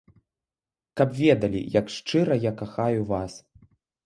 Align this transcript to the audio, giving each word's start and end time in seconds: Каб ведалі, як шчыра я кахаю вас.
Каб 1.01 1.09
ведалі, 1.19 1.61
як 1.79 1.93
шчыра 1.97 2.39
я 2.49 2.55
кахаю 2.63 3.01
вас. 3.15 3.33